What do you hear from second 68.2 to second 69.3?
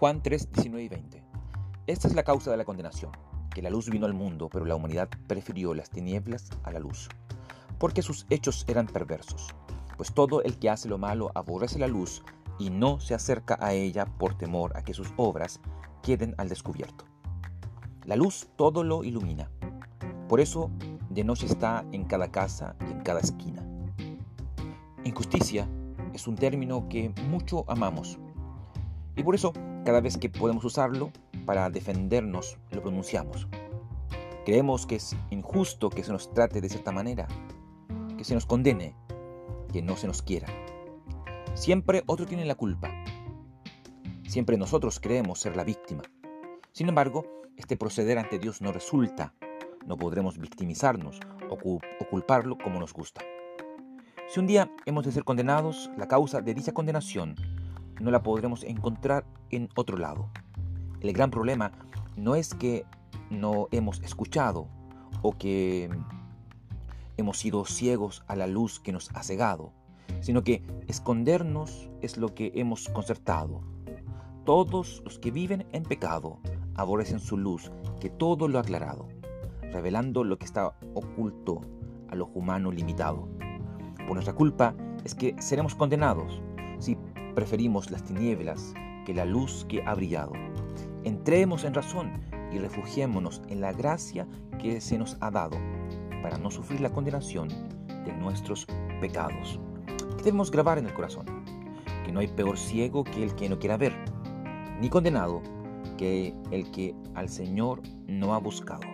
a la luz que nos ha